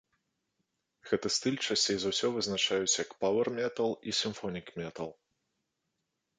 Гэты 1.09 1.27
стыль 1.35 1.59
часцей 1.67 1.97
за 2.05 2.13
ўсё 2.15 2.27
вызначаюць 2.39 2.99
як 3.03 3.09
паўэр-метал 3.21 3.89
і 4.09 4.17
сімфонік-метал. 4.23 5.09